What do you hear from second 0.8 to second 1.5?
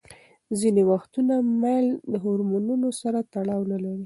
وختونه